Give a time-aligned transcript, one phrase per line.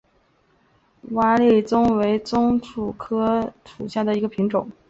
[1.11, 4.71] 瓦理棕为棕榈科瓦理棕属下的一个种。